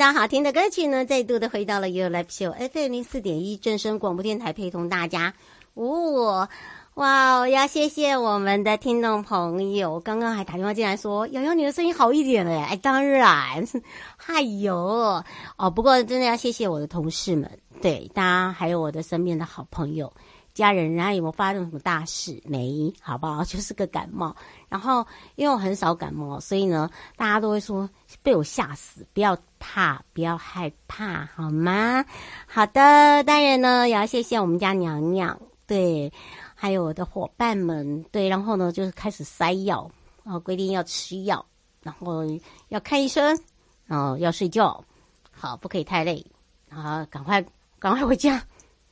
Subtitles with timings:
[0.00, 5.34] 到好听的歌曲呢，再度的回到了 You Live Show FM 零四点一正声广播电台，陪同大家。
[5.74, 6.48] 哦。
[6.94, 7.46] 哇哦！
[7.46, 13.62] 要谢谢我们的听众朋友，刚刚还打电话进来说：“瑶瑶，你的声音好一点了。”哎，当然，
[14.26, 14.74] 哎呦
[15.56, 15.70] 哦！
[15.70, 20.12] 不过真的要谢谢我的同事们，对，大家还有我的身边的好朋友、
[20.60, 22.40] 家人，然后有没有发生什么大事？
[22.44, 23.42] 没，好不好？
[23.48, 24.34] 就是个感冒。
[24.68, 27.88] 然后因为我很少感冒，所以呢，大家都会说
[28.22, 32.04] 被我吓死，不要怕，不要害怕，好吗？
[32.46, 36.12] 好的，当然呢，也要谢谢我们家娘娘，对。
[36.54, 39.90] 还有我的伙伴们，对，然后呢，就是开始塞药，
[40.22, 41.42] 然后规定要吃药，
[41.82, 42.22] 然后
[42.68, 43.24] 要看医生，
[43.86, 44.84] 然后要睡觉，
[45.30, 46.22] 好，不可以太累，
[46.68, 47.42] 然后赶快
[47.78, 48.42] 赶快回家，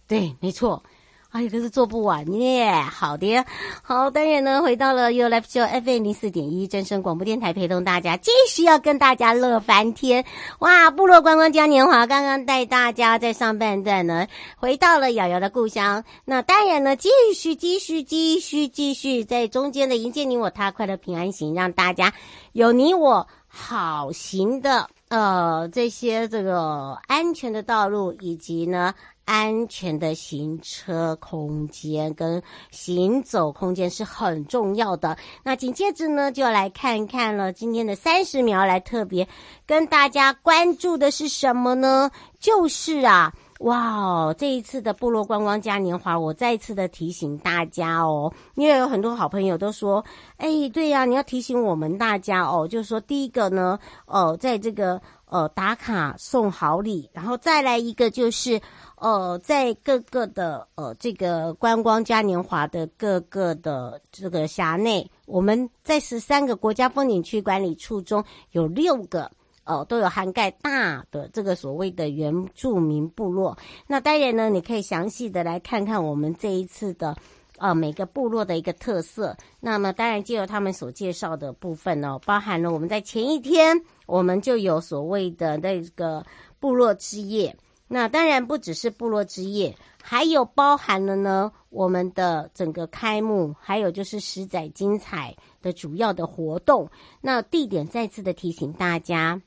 [0.06, 0.82] 对，没错。
[1.30, 2.72] 哎呀，可是做不完耶！
[2.90, 3.44] 好的，
[3.82, 10.24] 好，当然呢，回到了 You Live Show FM 零四点一真声广播电台，陪同大家继续要跟大家乐翻天。
[10.60, 16.02] 哇，部落观光嘉年华刚刚带大家在上半段呢，回到了瑶瑶的故乡。
[16.24, 22.10] 那当然呢，继续继续继续继续在中间的迎接你我他，快乐平安行，让大家
[22.52, 28.94] 有你我好行的呃这些这个安全的道路，以及呢。
[29.28, 35.18] 安全的行车空间跟行走空间是很重要的。
[35.42, 39.28] 那紧接着呢，就要来看看了今天的三十秒，来特别
[39.66, 42.10] 跟大家关注的是什么呢？
[42.40, 43.30] 就是啊，
[43.60, 50.02] 哇，这一次的部落观光嘉年华，我再次的提醒大家哦，因为有很多好朋友都说，
[50.38, 58.58] 哎，对呀，你要提醒我们大家哦，就是说第一个呢，哦，在这个呃打卡送好礼，然后再来一个就是。
[59.00, 69.30] 呃，在各个的呃这个观光嘉年华的各个的这个辖内，我们在十三个国家风景区管理处中有六个
[69.64, 73.56] 哦都有涵盖大的这个所谓的原住民部落。
[73.86, 77.16] 那当然呢，你可以详细的来看看我们这一次的
[77.58, 79.36] 呃每个部落的一个特色。
[79.60, 86.26] 那么当然，借由他们所介绍的部分呢，包含了我们在前一天我们就有所谓的那个
[86.58, 87.56] 部落之夜。
[87.88, 96.90] 那当然不只是部落之夜，还有包含了呢我们的整个开幕，还有就是十载精彩的主要的活动。
[97.20, 99.40] 那地点再次的提醒大家，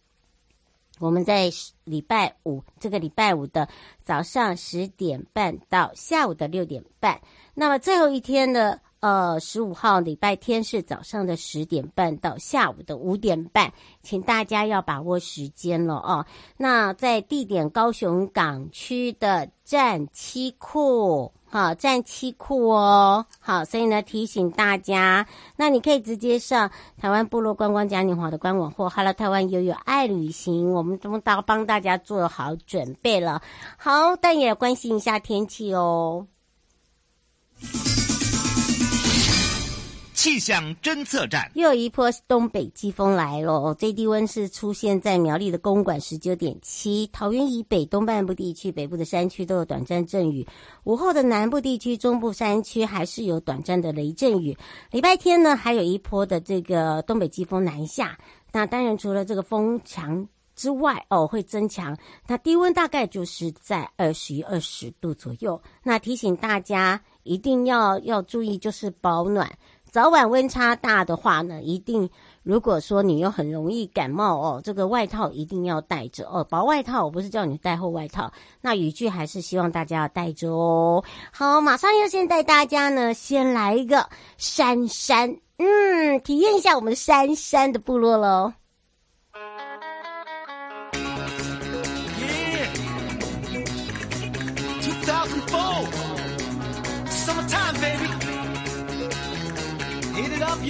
[0.99, 1.51] 我们在
[1.83, 3.69] 礼拜五这个礼拜五的
[4.03, 7.21] 早上十点半到下午的六点半，
[7.53, 8.79] 那么最后一天呢？
[9.01, 16.25] 呃，十五号礼拜天是早上的十点半到下午的五点半，请大家要把握时间了哦。
[16.55, 25.25] 那在地点高雄港区的站七库，好，站七库哦，好，所以呢提醒大家，
[25.55, 26.69] 那你可以直接上
[26.99, 33.41] 台湾部落观光嘉年华的官网或 Hello 台湾悠悠爱旅行，我们都帮帮大家做好准备了。
[33.77, 36.27] 好，但也关心一下天气哦。
[40.21, 50.47] 气象侦测站，又有一波东北季风来了，最低温是出现在苗栗的公馆十九点七，桃园以北东半部地区、北部的山区都有短暂阵雨，
[50.83, 54.55] 午后的南部地区、中部山区还是有短暂的雷阵雨。
[54.91, 58.15] 礼拜天呢，还有一波的这个东北季风南下，
[58.51, 60.23] 那当然除了这个风强
[60.55, 61.97] 之外，哦会增强，
[62.27, 65.59] 那低温大概就是在二十一、二十度左右。
[65.81, 69.51] 那提醒大家一定要要注意，就是保暖。
[69.91, 72.09] 早晚温差大的话呢，一定
[72.43, 81.03] 如果说你又很容易感冒哦，这个外套一定要带着哦，薄外套我不是叫你带厚外套，那雨具还是希望大家要带着哦。
[81.33, 84.07] 好，马上要先带大家呢，先来一个
[84.37, 88.53] 山山，嗯，体验一下我们山山的部落喽。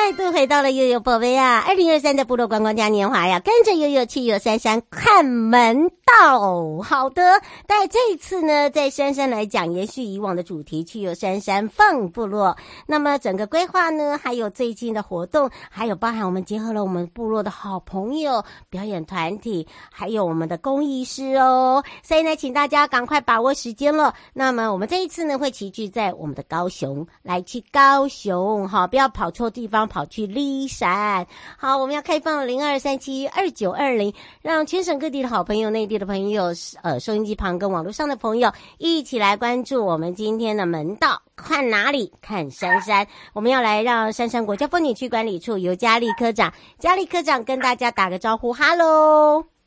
[0.00, 1.62] 再度回到了悠悠宝贝啊！
[1.68, 6.80] 二零二三的部落观光嘉年华呀，跟着悠悠去游山山看门道。
[6.82, 7.22] 好的，
[7.66, 12.56] 但这一次呢，在山山来讲，延续以往的主题，去游山山放部落。
[12.86, 21.84] 那么整个规划呢，还有最近的活动，还有包含我们结合了我们部落的好朋友、表演团体，还有我们的工艺师哦。
[22.02, 24.14] 所以呢，请大家赶快把握时间了。
[24.32, 29.89] 那么我们这一次呢，会齐聚在我们的高雄，来去高雄哈，不要跑错地方。
[29.90, 31.26] 跑去骊山，
[31.58, 36.44] 好，我们要开放零二三七二九二零，让全省各地的好朋友、内地的朋友、
[36.82, 42.10] 呃，收音机旁跟网络上的朋友一起来关注我们今天的门道，看哪里？
[42.22, 43.06] 看山山。
[43.34, 49.59] 我们要来让山山国家风景区管理处由佳丽科长，佳丽科长跟大家打个招呼，哈喽。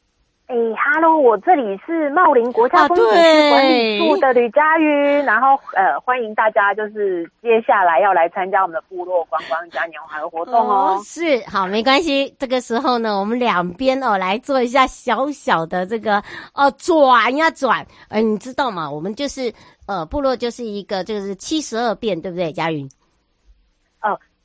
[0.47, 10.97] 哎哈喽，我这里是茂林国家风景区管理处的吕佳云，然后呃，欢迎大家就是接下来要来参加我们的部落观光嘉年华的活动哦。
[10.97, 16.21] 哦是，好，没关系，这个时候呢，我们两边哦来做一下小小的这个
[16.53, 18.91] 哦转呀转，呃，你知道吗？
[18.91, 19.51] 我们就是
[19.87, 22.87] 呃部落就是一个就是七十二变，对不对，佳云？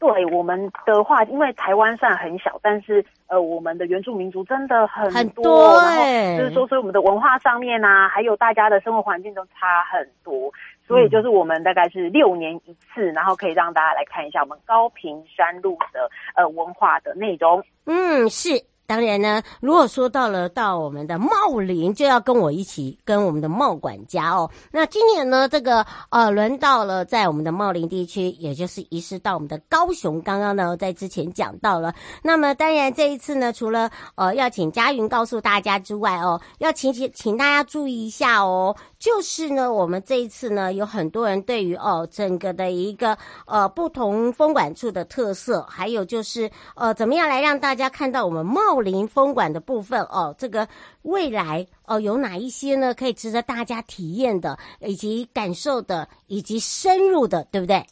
[0.01, 0.09] 呃。
[0.09, 6.05] 对我们的话，因为台湾算很小，但是呃，我们的原住民族真的很多，很多然后
[6.39, 10.53] 就是说，所以我们的文化上面啊，还有大家的生活环境都差很多，
[10.87, 17.63] 所以就是我们大概是六年一次，然后可以让大家来看一下我们高平山路的呃文化的内容。
[17.87, 18.51] 嗯，是。
[18.89, 24.51] 当然呢，如果说到了到我们的茂林，就要跟我一起跟我们的茂管家哦。
[24.73, 30.19] 那今年呢，这个呃，轮到了在我们的茂林地区，也就是移师到我们的高雄。
[30.23, 31.95] 刚刚呢，在之前讲到了。
[32.23, 48.78] 那么当然这一次呢，除了呃要请佳云告诉大家之外哦，要请请请大家注意一下哦，就是呢，我们这一次呢，有很多人对于哦整个的一个呃不同风管处的特色，还有就是呃怎么样来让大家看到我们茂。
[48.81, 50.67] 林风管的部分哦，这个
[51.03, 52.95] 未来哦有哪一些呢？
[52.95, 57.85] 可以值得大家体验的，以及感受的，以及深入的，对不对？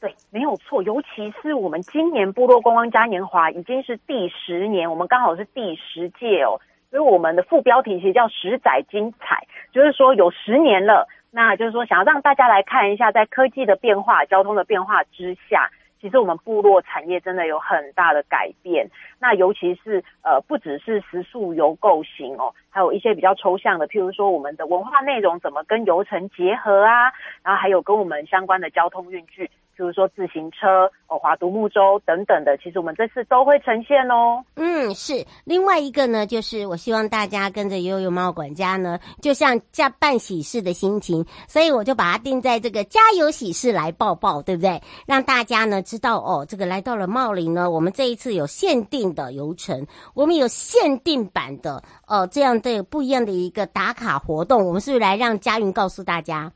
[0.00, 0.82] 对，没有错。
[0.82, 6.60] 尤其是我们今年部落观光嘉年华已经是第十年，我们刚好是第十届哦，
[6.90, 15.70] 所以我们的副标题其实叫“十载精彩”，就是说有十年了，那就是说想要让大家来看一下，在科技的变化、交通的变化之下。
[16.04, 27.10] 其实我们部落产业真的有很大的改变，那尤其是呃，不只是食宿游构型哦，还有一些比较抽象的，譬如说我们的文化内容怎么跟游程结合啊，
[27.42, 29.50] 然后还有跟我们相关的交通运具。
[29.76, 34.42] 比如说自行车、哦，划独木舟等等的，其实我们这次都会呈现哦。
[34.56, 35.24] 嗯，是。
[35.44, 44.80] 另外一个呢，就是我希望大家跟着悠悠猫管家呢，就像家办喜事的心情，所以我就把它定在这个家有喜事来抱抱，对不对？
[45.06, 56.52] 让大家呢知道哦，这个来到了茂林呢，我们这一次有限定的游程，我们有限定版的哦，这样的不一样的一个打卡活动，我们是不是来让佳云告诉大家？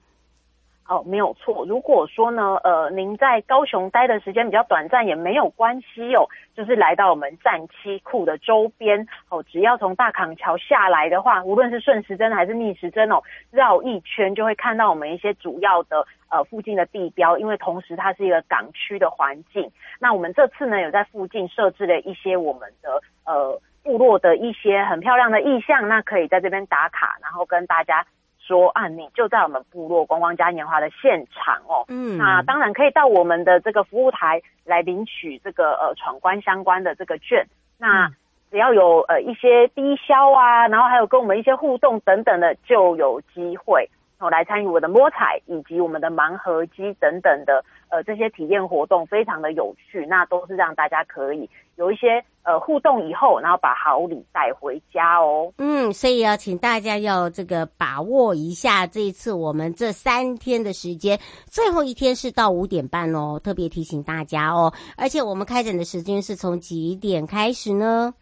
[0.88, 1.66] 哦，没有错。
[1.66, 6.26] 如果说呢，呃，您在高雄待的时间比较短暂，也没有关系哦。
[6.56, 17.36] 就是来到我们战七库的周边哦，只要从大港桥下来的话，无论是顺时针还是逆时针哦，绕一圈就会看到我们一些主要的呃附近的地标。
[17.36, 28.06] 因为同时它是一个港区的环境，那我们这次呢有在附近设置了一些我们的呃部落的一些很漂亮的意象，那可以在这边打卡，然后跟大家。
[28.48, 31.84] 说啊，你就在我们部落观光嘉年华的现场哦。
[31.88, 37.46] 嗯，那当然可以到我们的这个服务台来领取这个呃闯关相关的这个券。
[37.76, 38.08] 那
[38.50, 43.88] 只要有呃一些低消啊，然后还有跟我们一些互动等等的，就有机会。
[44.18, 55.52] 哦，来参与我的摸彩以及我们的盲盒机等等的，呃，这些体验活动非常的有趣，那都是让大家可以有一些呃互动以后，然后把好礼带回家哦。
[55.58, 64.72] 嗯，所以要请大家要这个把握一下这一次我们这三天的时间，最后一天是到五点半哦，特别提醒大家哦。
[64.96, 68.12] 而且我们开展的时间是从几点开始呢？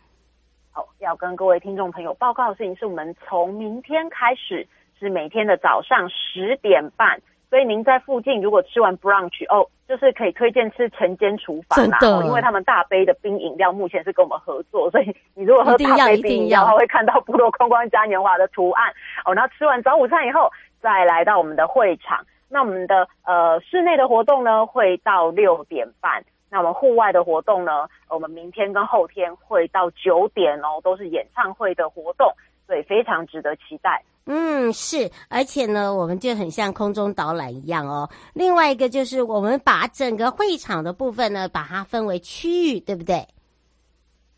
[0.72, 4.68] 好，要跟各位听众朋友报告的事情是我们从明天开始。
[4.98, 18.92] 是每天的早上十点半，所以您在附近如果吃完 brunch 哦，就是可以推荐吃晨间厨房啦，哦，因为他们大杯的冰饮料目前是跟我们合作，所以你如果喝大杯冰饮料，他会看到部落观光嘉年华的图案
[19.24, 19.34] 哦。
[19.34, 20.50] 然后吃完早午餐以后，
[20.80, 32.32] 再来到我们的会场，那我们的呃室内的活动呢会到六点半，那我们户外的活动呢，我们明天跟后天会到九点哦，都是演唱会的活动，
[32.66, 34.02] 所以非常值得期待。
[34.28, 38.10] 嗯，是，而且呢，我们就很像空中导览一样哦。
[38.34, 43.24] 另外一个就是，我们把整个会场的部分呢，把它分为区域，对不对？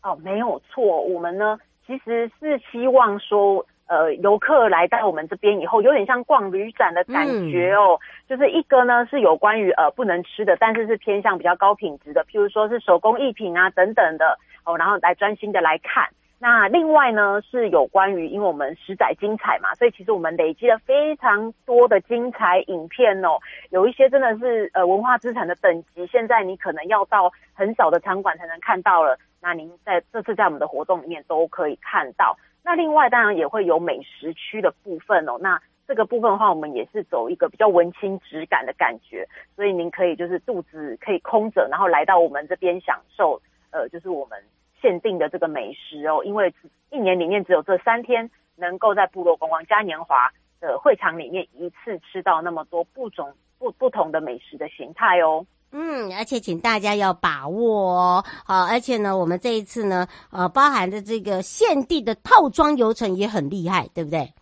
[0.03, 1.01] 哦，没有错。
[1.01, 1.57] 我们呢，
[1.87, 7.99] 其实是希望说，呃，游客来到我们这边以后，有点像逛旅展的感觉哦。
[7.99, 16.07] 嗯、就是一个呢，是有关于呃不能吃的，但是是偏向比较高品质的，譬如说是手工艺品啊等等的哦，然后来专心的来看。
[16.41, 23.37] 那另外呢，是有关于，因为我们十载精彩嘛，所以其实我们累积了非常多的精彩影片哦，
[23.71, 29.19] 有一些真的是呃文化资产的等级，现在你可能要到很少的场馆才能看到了。
[29.41, 32.37] 那您在这次在我们的活动里面都可以看到。
[32.63, 39.27] 那另外当然也会有美食区的部分哦，那这个部分的话，我们也是走一个比较文青质感的感觉，
[39.57, 43.41] 所以您可以就是肚子可以空着，然后来到我们这边享受，
[43.71, 44.41] 呃，就是我们。
[44.81, 46.53] 限定的这个美食哦，因为
[46.89, 55.45] 一年里面只有这三天能够在部落观光嘉年华的会场里面一次吃到那么多不种不不同的美食的形态哦。
[55.71, 58.25] 嗯，而且请大家要把握哦。
[58.43, 64.33] 好，而且呢，我们这一次呢，呃，包含的这个限定的套装游程也很厉害，对不对？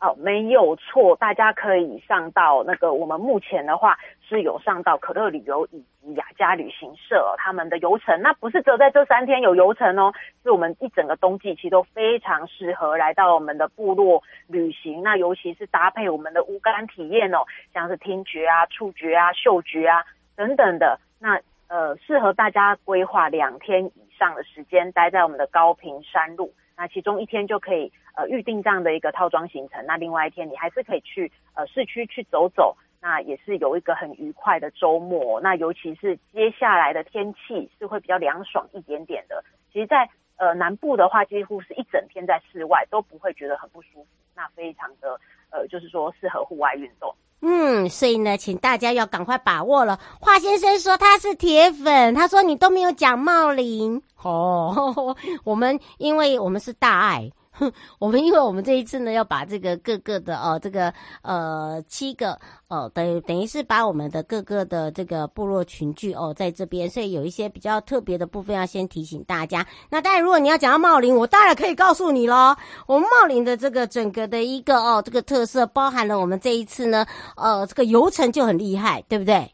[0.00, 10.10] 哦，没有错，大家可以上到那个我们目前的话是有上到可乐旅游以及雅家旅行社，哦，他们的游程，那不是只有在这三天有游程哦，
[10.42, 20.02] 是我们一整个冬季其实都非常适合来到我们的部落旅行，那尤其是搭配我们的五感体验哦，像是听觉啊、触觉啊、嗅觉啊
[20.34, 21.38] 等等的，那
[21.68, 26.54] 呃适合大家规划两天以上的时间待在我们的高屏山路。
[26.80, 35.38] 那其中一天就可以呃预定这样的一个套装行程，那另外一天你还是可以去呃市区去走走，那也是有一个很愉快的周末。
[35.42, 39.44] 那尤其是接下来的天气是会比较凉爽一点点的。
[39.70, 40.08] 其实在，
[40.38, 47.14] 呃南部的话，几乎是一整天在室外都不会觉得很不舒服，那非常的呃就是说适合户外运动。
[47.42, 49.98] 嗯，所以呢，请大家要赶快把握了。
[50.20, 55.16] 华先生说他是铁粉，他说你都没有讲茂林哦。
[55.44, 57.30] 我们因为我们是大爱。
[57.98, 62.38] 我们因为我们这一次呢，要把这个各个的哦，这个呃七个
[62.68, 69.66] 哦，等等于是把我们的各个的这个部落群聚哦，在这边，所以有一些比较特别的部分要先提醒大家。
[69.90, 72.56] 那当然，如果你要讲到茂林，我当然可以告诉你喽。
[72.86, 79.52] 我们茂林的这个整个的一个哦，这个特色包含了我们这一次呢，呃，这个游程就很厉害，对不对？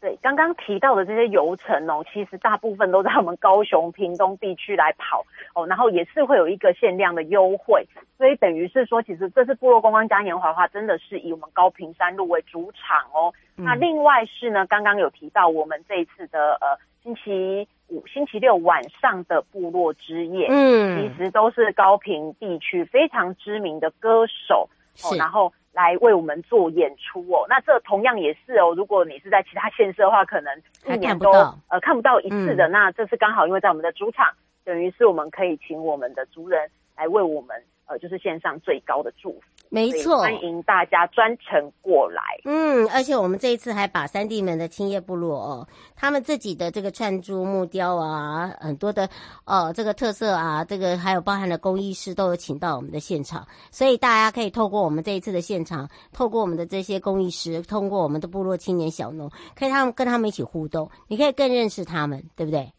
[0.00, 5.24] 对，刚刚提到的这些游程哦，其实大部分都在我们高雄屏东地区来跑
[5.56, 7.84] 哦，然后也是会有一个限量的优惠，
[8.16, 13.34] 所以等于是说，其实这次部落观光嘉年华的话，真的是以我们高屏山路为主场哦。
[13.56, 24.68] 嗯、那另外是呢，刚刚有提到我们这一次的呃星期五、星期六晚上的部落之夜，嗯，其实都是高屏地区非常知名的歌手
[25.02, 25.52] 哦，然后。
[25.78, 28.74] 来为我们做演出哦，那这同样也是哦。
[28.76, 30.52] 如果你是在其他县市的话，可能
[30.86, 32.66] 一年都看呃看不到一次的。
[32.66, 34.26] 嗯、那这次刚好因为在我们的主场，
[34.64, 39.40] 等于是我们可以请我们的族人来为我们呃，就是线上最高的祝福。
[39.70, 42.22] 没错，欢迎大家专程过来。
[42.44, 49.08] 嗯，而且我们这一次还把三地门的青叶部落哦，他们自己的这个串珠木雕啊，很多的
[49.44, 62.70] 呃这个特色啊，这个还有包含了工艺师都有请到我们的现场，所以大家可以透过我们这一次的现场，透过我们的这些工艺师，通过我们的部落青年小农，可以他们跟他们一起互动，你可以更认识他们，对不对？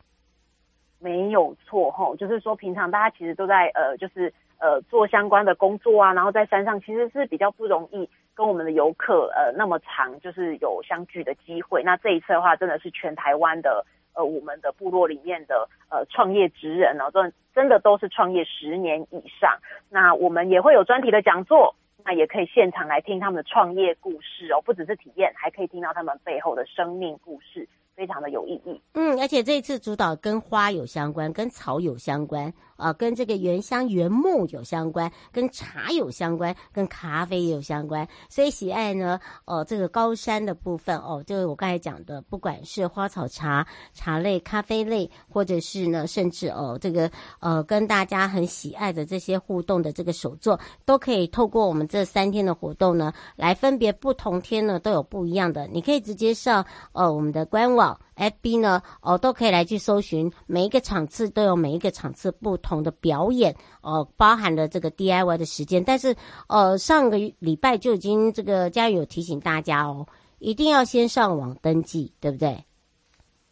[1.02, 11.82] 没有错吼，就是说平常大家其实都在呃，就是呃做相关的工作啊，然后在山上其实是比较不容易跟我们的游客呃那么长，就是有相聚的机会。
[11.84, 19.58] 那这一次的话，真的是全台湾的呃我们的部落里面的呃创业职人哦，真真的都是创业十年以上。
[19.90, 21.76] 那我们也会有专题的讲座，
[22.06, 27.68] 那也可以现场来听他们的创业故事哦，不只是体验，还可以听到他们背后的生命故事。
[27.96, 32.50] 非常的有意义，嗯，而且这一次主导跟花有相关，跟草有相关。
[32.80, 38.08] 啊，跟这个原香原木有相关，跟茶有相关，跟咖啡也有相关。
[38.30, 55.68] 所以喜爱呢，哦，这个高山的部分哦，就是我刚才讲的，不管是花草茶、茶类、咖啡类，或者是呢，甚至哦，这个呃，跟大家很喜爱的这些互动的这个手作，都可以透过我们这三天的活动呢，来分别不同天呢都有不一样的。
[55.68, 58.00] 你可以直接上呃我们的官网。
[58.20, 65.82] FB 呢，哦，都可以来去搜寻，每一个场次都有每一个场次不同的表演，哦，包含了这个 DIY 的时间。
[65.82, 66.14] 但是，
[66.50, 70.06] 呃，上个礼拜就已经这个佳宇有提醒大家哦，
[70.40, 72.66] 一定要先上网登记，对不对？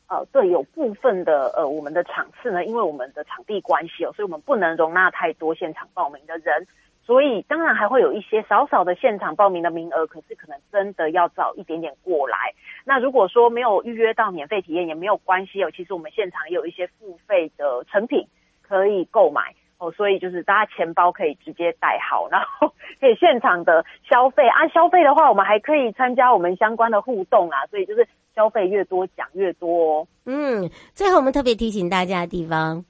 [0.09, 6.67] 呃，对，有部分的呃，我们的场次呢，因为我们的场地关系哦，所以我们不能容纳太多现场报名的人。
[7.07, 12.53] 所以当然还会有一些少少的现场报名的名额，可是可能真的要早一点点过来。
[12.83, 18.27] 那如果说没有预约到免费体验也没有关系哦，其实我们现场也有一些付费的成品
[18.61, 24.67] 可以购买哦，所以就是大家钱包可以直接带好，然后可以现场的消费啊。
[24.67, 30.07] 消费的话，我们还可以参加我们相关的互动啊，所以就是消费越多奖越多哦。
[30.25, 32.83] 嗯，最后我们特别提醒大家的地方。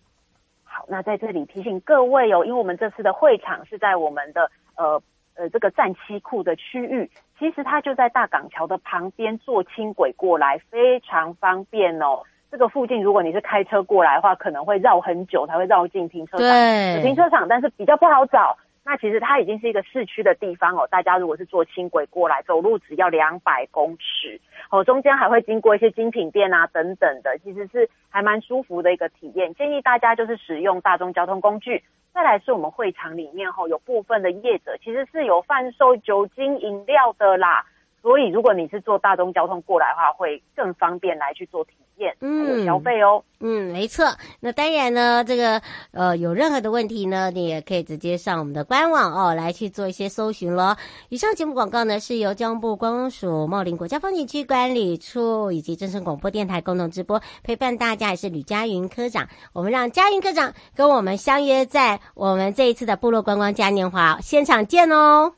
[0.88, 5.02] 那在这里提醒各位哦，因为我们这次的会场是在我们的呃
[5.36, 12.22] 呃这个战七库的区域，其实它就在大港桥的旁边，坐轻轨过来非常方便哦。
[12.50, 18.58] 这个附近如果你是开车过来的话，可能会绕很久才会绕进停车场，对，停车场，但是比较不好找。
[18.88, 24.40] 那其实它已经是一个市区的地方哦，大家如果是坐轻轨过来，走路只要两百公尺
[24.72, 29.54] 哦，中间还会经过一些精品店啊等等的，其实是还蛮舒服的一个体验。
[29.56, 31.84] 建议大家就是使用大众交通工具。
[32.14, 37.66] 再来是我们会场里面哦，有部分的业者其实是有贩售酒精饮料的啦，
[38.02, 42.16] 所以如果你是坐大众交通过来的话，会更方便来去做体验。
[42.22, 43.24] 嗯，消费哦。
[43.40, 44.06] 嗯，没错。
[44.40, 50.78] 那当然呢，这个呃，有任何的问题呢，你也可以直接上我们的官网哦，来去做一些搜寻咯。
[51.10, 59.28] 以上节目广告呢，是由交通部观光署茂林国家风景区管理处以及正声广播电台共同直播，陪伴大家也是吕佳云科长。
[59.54, 65.34] 我们让佳云科长跟我们相约在我们这一次的部落观光嘉年华现场见哦。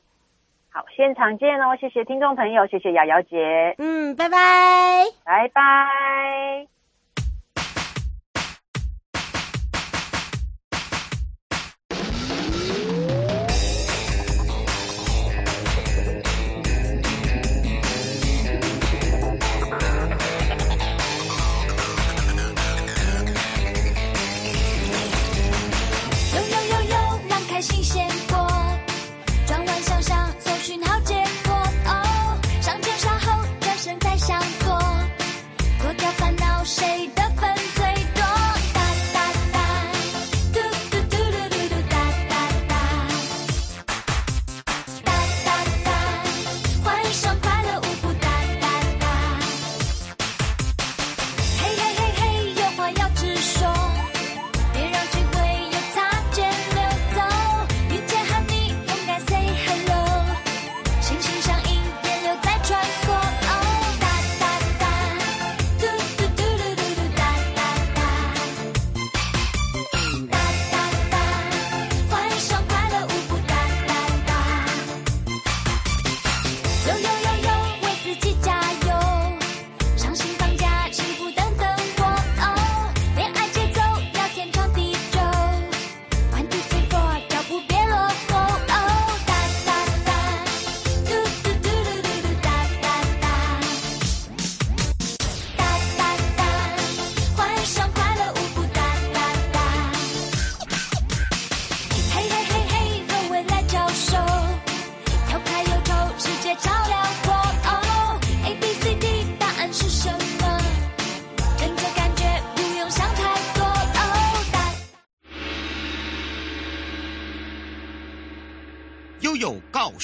[0.71, 1.75] 好，现场见哦！
[1.79, 6.78] 谢谢听众朋友，谢谢瑶瑶姐，嗯，拜拜，拜拜。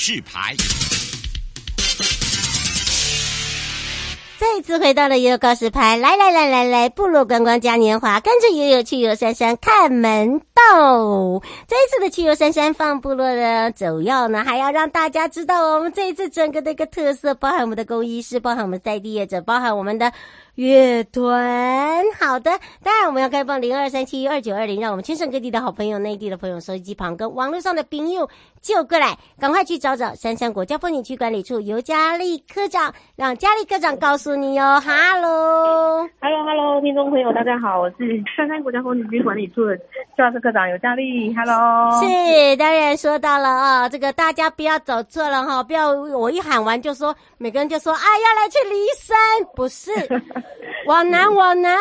[0.07, 0.55] 示牌。
[4.37, 11.41] 再次回到了悠悠告示牌，来来来来来，部落观光嘉年华，跟着悠悠去游山山看门道。
[11.67, 20.13] 这一次的去游山山放部落的主要呢，还要让大家知道我们这一次整个的一个特色，包含我们的工艺师，包含我们在地业者，包含我们的。
[20.55, 22.49] 乐团，好的，
[22.81, 28.29] 当然我们要开放零二三七二九二零，让我们全省各地的好朋友、内地的朋友、收音机旁跟网络上的朋友
[28.61, 34.63] 就过来，赶快去找找山上国家风景区管理处尤佳丽科长，让佳丽科长告诉你哟。
[34.79, 39.77] 哈喽，哈喽，哈喽，听众朋友大家好，我是三山国家风景区管理处的
[40.17, 42.01] 教师科长尤佳丽，哈喽。
[42.01, 49.17] 是，当然说到了啊、哦，这个大家不要走错了哈，不要我一喊完就说每个人就说啊要来去骊山，
[49.53, 49.91] 不是。
[50.87, 51.77] 往南，往南，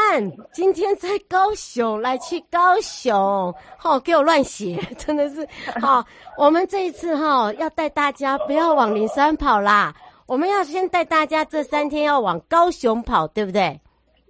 [0.53, 5.47] 今天在高雄，来去高雄，好，给我乱写， 真的是
[5.81, 6.05] 好。
[6.37, 9.95] 我们这一次哈，要带大家不要往灵山跑啦，
[10.27, 13.81] 我们要先带大家这三天要往高雄跑，对不对？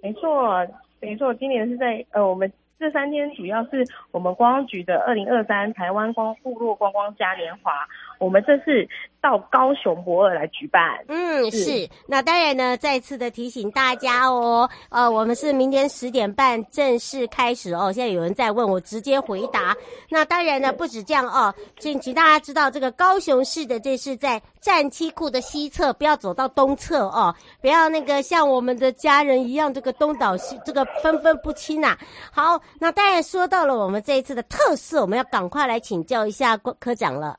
[0.03, 0.67] 没错，
[1.01, 7.73] 没错，今年是在呃，我们这三天主要是我们观光局的二零二三台湾光部落观光嘉年华，
[8.19, 8.89] 我们这次。
[9.25, 11.89] 到高雄博尔来举办，嗯，是，是。
[12.07, 17.91] 那当然呢，再次的提醒大家哦，呃，我们是明天十点半正式开始哦。
[17.91, 19.75] 现在有人在问我，直接回答。
[20.11, 31.99] 那当然呢，不止这样哦，请请大家知道，这个高雄市的这是在战七库的西侧，不要走到东侧哦，不要那个像我们的家人一样，这个东倒西，这个分分不清呐、啊。
[32.31, 37.39] 好，那当然说到了我们这一次的特色，我们要赶快来请教一下科长了。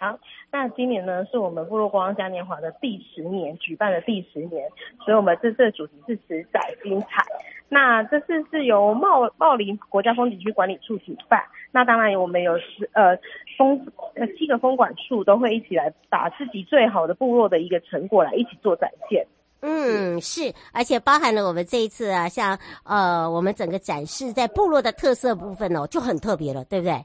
[0.00, 0.18] 好。
[0.50, 4.68] 那今年呢，是我们部落观光嘉年华的第十年，举办的第十年，
[5.04, 7.24] 所以我们这次的主题是十载精彩。
[7.68, 13.16] 那这次是由茂茂林国家风景区管理处举办，那当然我们有十呃
[13.56, 13.86] 风
[14.16, 19.24] 呃七个风管处都会一起来把自己最好的部落的一个成果来一起做展现。
[19.62, 27.04] 嗯，是，而且包含了我们这一次啊，像呃我们整个展示在部落的特色部分哦，就很特别了，对不对？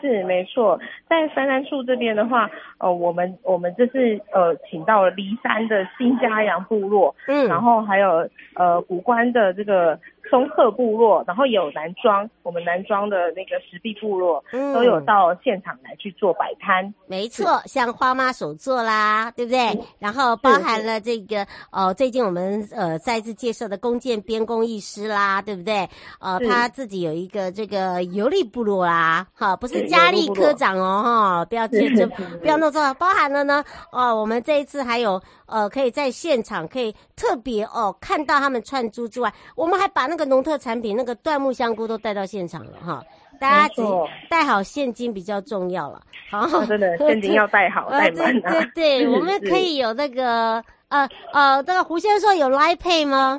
[0.00, 3.98] 是没错，在山山处这边的话，呃，我们我们这次
[4.32, 9.98] 呃，请到了骊山的新家阳部落，嗯，然后还有呃，古关的这个。
[10.28, 16.92] 松鹤部落，然后有男装，我们男装的那个石壁部落，嗯，都有到现场来去做摆摊。
[17.06, 19.60] 没错，像花妈手作啦，对不对？
[19.68, 25.88] 嗯、然后包含了这个呃，最近我们呃再次介绍的弓箭编工艺师啦，对不对？
[26.20, 32.06] 呃，他自己有一个这个游历部落啦，好，不是佳丽科长哦，哈，不要记着，
[32.40, 32.92] 不要弄错。
[32.94, 40.15] 包含了呢，哦、呃，我们这一次还有呃，可以在现场可以特别哦看到他们串珠之外，我们还把那个。
[40.16, 43.04] 那个农特产品，那个椴木香菇都带到现场了哈，
[43.38, 43.82] 大家只
[44.30, 46.00] 带好现金比较重要了。
[46.30, 48.50] 好，哦、真的 现金要带好带满、啊。
[48.50, 53.38] 对对对， 我们可以有那个呃呃，这个胡先生说有 Line Pay 吗？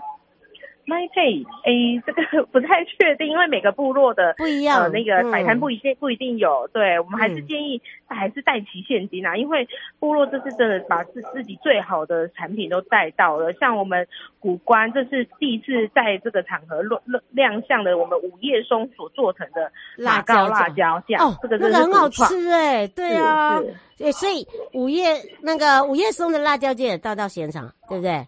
[0.90, 6.66] 麦配，诶，这个 不太确定，因为每个部落的不一样，呃，那个摆摊不一定、嗯、不一定有。
[6.70, 9.68] 对，我们还是建议还是带齐现金啊、嗯，因为
[10.00, 13.52] 部落这次真的把自自己最好的产品都带到了。
[13.60, 14.08] 像我们
[14.40, 23.62] 古关，这是第一次在这个场合亮亮相的，我们五叶松所做成的辣椒辣椒酱，哦，这个真的很好吃哎，对啊，
[23.98, 25.10] 对，所以五叶
[25.42, 28.26] 那个五叶松的辣椒酱也带到现场，对不对？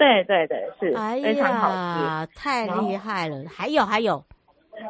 [0.00, 3.44] 对对对，是，哎、非常好吃，太厉害了！
[3.54, 4.24] 还有还有，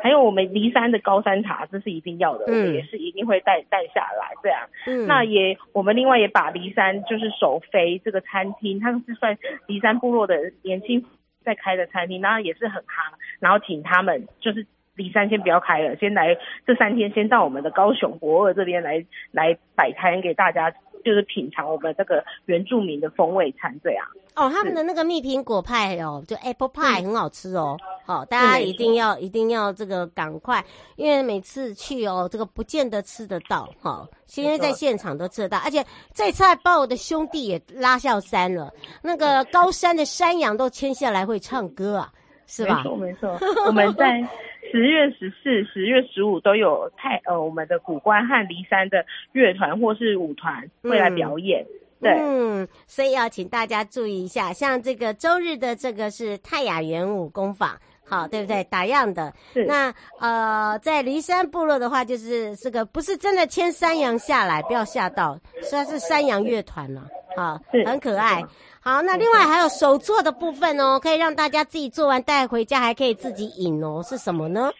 [0.00, 4.60] 还有我们骊山的高山茶，这是一定要的，嗯、也是一定会带带下来这样。
[4.86, 11.04] 嗯，那也我们另外也把骊山就是首飞这个餐厅，他们是算骊山部落的年轻
[11.44, 14.64] 在开的餐厅，然后也是很夯，然后请他们就是
[14.96, 20.72] 骊山先不要开了，先来这三天先到我们的高雄博二这边来来摆摊给大家。
[21.04, 27.76] 就是品尝我们这个原住民的风味餐这样哦，他们的那个蜜苹果派哦，就 apple pie 很好吃哦。
[28.06, 30.64] 好、大家一定要一定要这个赶快，
[30.96, 42.12] 因为每次去哦，这个不见得吃得到哈、哦，因为在现场都吃得到，而且这次还把我的兄弟也拉下山了，那个高山的山羊都牵下来会唱歌啊，
[42.46, 42.78] 是吧？
[42.78, 44.26] 没错没错，我们在。
[44.70, 58.62] 十月十四、十月十五都有太呃我们的古关和骊山的乐团或是舞团会来表演，嗯、对，嗯，所以要请大家注意一下，像这个周日的这个是泰雅元舞工坊，好，对不对？
[58.64, 59.32] 打样的，
[59.66, 68.42] 那呃在骊山部落的话，就是这个不是真的牵山羊下来，不要吓到，虽然是山羊乐团了，好，很可爱。
[68.82, 74.02] 好，那另外还有手做的部分哦，可以让大家自己做完带回家，还可以自己饮哦。
[74.02, 74.70] 是什么呢？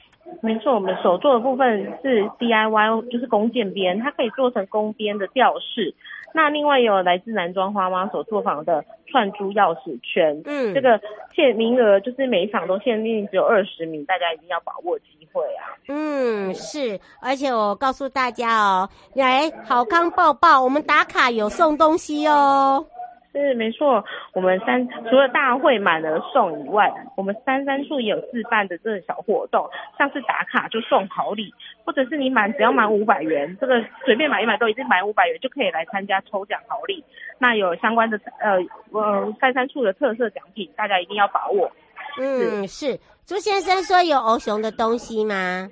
[0.40, 5.94] 没错，我们手做的部分是 DIY，就是弓箭编，它可以做成弓编的吊饰，
[6.32, 10.98] 那另外有来自南庄花妈所作坊的串珠钥匙圈，嗯，这个
[11.34, 15.76] 限名额就是每一场都限定只有二十名，大家一定要把握机会啊。
[15.88, 22.86] 嗯，是，而且我告诉大家哦，来好康报报，我们打卡有送东西哦。
[23.32, 37.04] 是没错，我们三除了大会满额送以外，我们三三处也有自办的这个小活动，像是打卡就送好礼，或者是你满只要满五百元，这个随便买一买都已经满五百元就可以来参加抽奖好礼。
[37.38, 38.58] 那有相关的呃
[38.90, 41.70] 呃三三处的特色奖品，大家一定要把握。
[42.18, 45.68] 嗯，是朱先生说有欧熊的东西吗？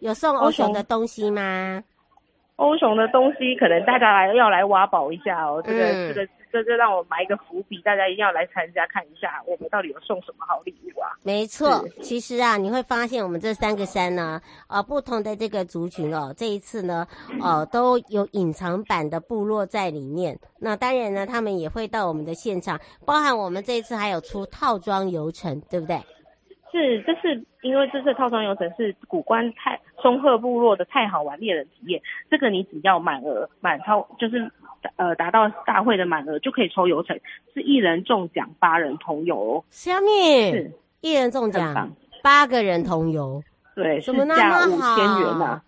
[0.00, 1.84] 有送欧熊的东西吗？
[2.56, 6.28] 欧熊的东西可能大家来要来挖宝一下哦，这个、嗯、这个。
[6.52, 11.08] 这就让我埋一个伏笔，大家一定要来参加看一下，我们到底有送什么好礼物啊？
[11.22, 14.38] 没错，其实啊，你会发现我们这三个山呢，
[14.68, 17.06] 呃，不同的这个族群哦，这一次呢，
[17.42, 20.38] 呃，都有隐藏版的部落在里面。
[20.60, 25.96] 那当然呢，他们也会到我们的现场，包含我们这一次还有出套装游程，对不对？
[26.70, 34.50] 是，这是因为这次套装游程是古关太松鹤部落的太好玩猎人体验，这个你只要满额满超就是。
[34.96, 37.18] 呃，达到大会的满额就可以抽游程，
[37.54, 39.64] 是一人中奖八人同游哦。
[39.70, 41.90] 下面是一人中奖
[42.22, 43.42] 八个人同游，
[43.74, 44.94] 对，怎么那么好？
[44.94, 45.62] 五千元呢？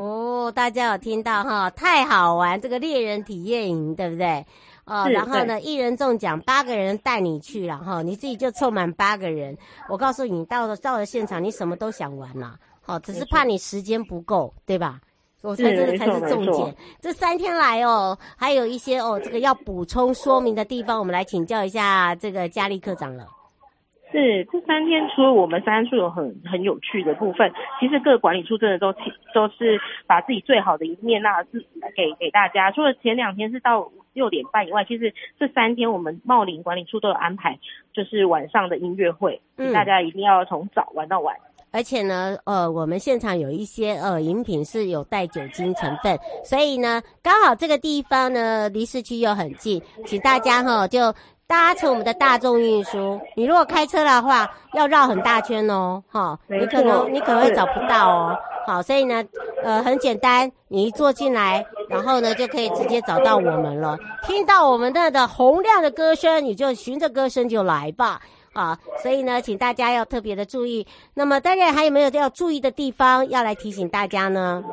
[0.00, 1.70] 哦，大家有听到哈？
[1.70, 4.44] 太好玩，这个猎人体验营对不对？
[4.86, 9.56] 哦，然后呢，一人中奖八个人带你去了哈，你自己就凑满八个人。
[9.88, 14.98] 我告诉你，到了到了现场，你什么都想玩了，好，只是怕你时间不够，对吧？
[15.42, 16.74] 我猜这个才是重点。
[17.00, 23.24] 这三天来哦，还有一些哦，这个要补充说明的地方，我们来请教一下这个佳丽科长了。
[24.10, 28.90] 是这三天，除了我们三处有很很有趣的部分，其实各管理处真的都
[29.34, 31.62] 都是把自己最好的一面那自
[31.94, 32.70] 给给大家。
[32.70, 37.58] 除了前两天是到六点半以外，其实这三天我们茂林管理处都有安排，
[37.92, 41.36] 就是晚上的音乐会，嗯，大家一定要从早玩到晚。
[41.70, 51.14] 而且呢，呃，我们现场有一些呃饮品是有带酒精成分，所以呢，刚好这个地方呢离市区又很近，请大家哈就
[51.46, 53.20] 搭乘我们的大众运输。
[53.36, 58.36] 你如果开车的话，要绕很大圈哦，哈，你可能你可能会找不到哦。
[58.66, 59.24] 好，所以呢，
[59.64, 63.96] 呃，很简单，你一坐进来，然后呢就可以直接找到我们了。
[64.26, 68.20] 听到我们的的洪亮的歌声，你就循着歌声就来吧。
[68.58, 70.84] 啊，所以呢，请大家要特别的注意。
[71.14, 74.64] 那么，当然还有没有要注意的地方要来提醒大家呢？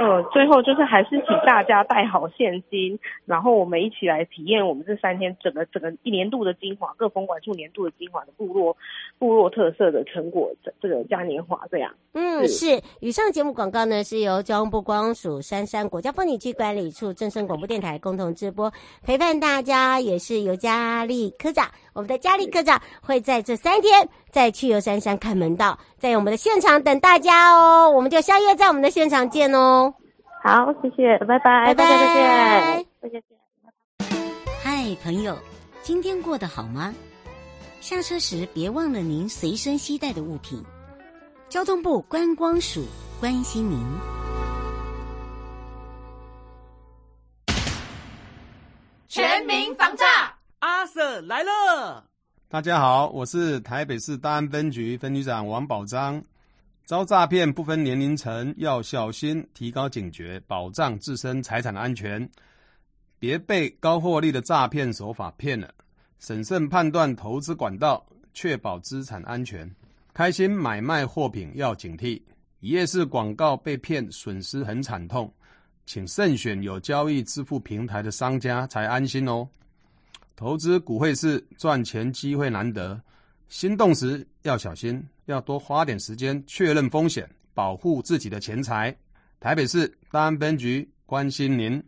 [0.00, 8.76] 嗯，最后就是还是请大家带好现金，然后我们一起来体验我们这三天整个整个一年度的精华，各风管处年度的精华的部落
[9.18, 11.92] 部落特色的成果，这这个嘉年华这样。
[12.14, 12.80] 嗯，是。
[12.98, 18.72] 以上节目广告呢是由交通部观光署杉山国家风景区管理处正声广播电台共同直播，
[19.04, 29.92] 陪伴大家也是由佳丽科长，我们的佳丽科长会在这三天在去游山山看门道，在我们的现场等大家哦，我们就相约在我们的现场见哦。
[30.42, 33.22] 好，谢谢，拜拜，拜拜，再见，再见，
[34.62, 35.38] 嗨，朋友，
[35.82, 36.94] 今天过得好吗？
[37.80, 40.64] 下车时别忘了您随身携带的物品。
[41.48, 42.84] 交通部观光署
[43.20, 43.78] 关心您。
[49.08, 50.11] 全民防诈，阿
[51.22, 52.04] 来了。
[52.48, 56.22] 大家好，我是台北市大安分局分局长王宝章。
[56.84, 62.28] 遭诈骗不分年龄层，要小心，提高警觉，保障自身财产安全，
[63.18, 65.72] 别被高获利的诈骗手法骗了。
[66.18, 69.70] 审慎判断投资管道，确保资产安全。
[70.12, 72.20] 开心买卖货品要警惕，
[72.60, 75.32] 一夜式广告被骗，损失很惨痛，
[75.86, 79.48] 请慎选有交易支付平台的商家才安心哦。
[80.34, 83.00] 投资股汇市赚钱机会难得，
[83.48, 85.02] 心动时要小心。
[85.26, 88.94] 要多花点时间确认风险，保护自己的钱财。
[89.38, 91.82] 台北市大安分局关心您。